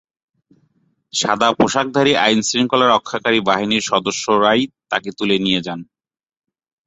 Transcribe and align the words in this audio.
সাদাপোশাকধারী 1.13 2.13
আইনশৃঙ্খলা 2.23 2.85
রক্ষাকারী 2.89 3.39
বাহিনীর 3.49 3.87
সদস্যরাই 3.91 4.61
তাঁকে 4.89 5.09
তুলে 5.17 5.35
নিয়ে 5.39 5.61
যান। 5.61 5.79